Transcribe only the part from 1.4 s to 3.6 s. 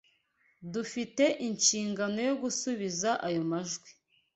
inshingano yo gusubiza ayo